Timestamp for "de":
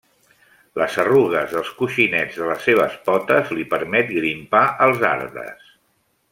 2.41-2.49